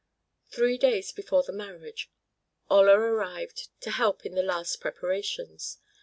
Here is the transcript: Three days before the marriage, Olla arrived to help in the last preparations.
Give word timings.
Three 0.49 0.79
days 0.79 1.11
before 1.11 1.43
the 1.43 1.53
marriage, 1.53 2.09
Olla 2.71 2.99
arrived 2.99 3.67
to 3.81 3.91
help 3.91 4.25
in 4.25 4.33
the 4.33 4.41
last 4.41 4.81
preparations. 4.81 5.77